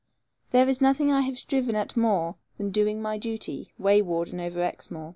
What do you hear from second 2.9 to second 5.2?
my duty, way warden over Exmoor.